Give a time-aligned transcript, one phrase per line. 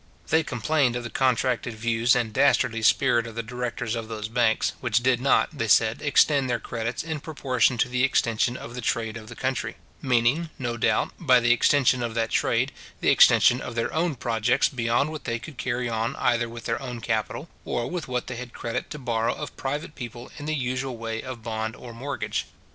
[0.31, 4.73] They complained of the contracted views and dastardly spirit of the directors of those banks,
[4.81, 8.81] which did not, they said, extend their credits in proportion to the extension of the
[8.81, 13.61] trade of the country; meaning, no doubt, by the extension of that trade, the extension
[13.61, 17.47] of their own projects beyond what they could carry on either with their own capital,
[17.63, 21.21] or with what they had credit to borrow of private people in the usual way
[21.21, 22.47] of bond or mortgage.